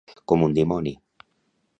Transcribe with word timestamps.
Com 0.31 0.45
un 0.45 0.55
dimoni. 0.59 0.95